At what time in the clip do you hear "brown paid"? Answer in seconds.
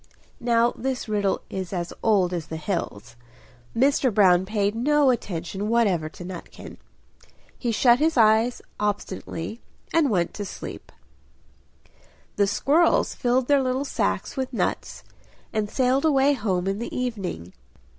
4.11-4.73